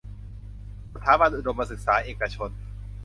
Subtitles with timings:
[0.93, 2.49] สถาบันอุดมศึกษาเอกชน